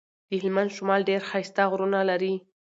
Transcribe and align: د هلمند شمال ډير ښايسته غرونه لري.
د 0.27 0.29
هلمند 0.41 0.71
شمال 0.75 1.01
ډير 1.09 1.21
ښايسته 1.29 1.63
غرونه 1.71 1.99
لري. 2.09 2.33